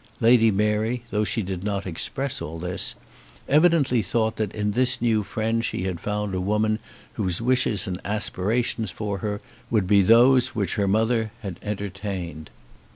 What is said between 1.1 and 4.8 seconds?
though she did not express all this, evidently thought that in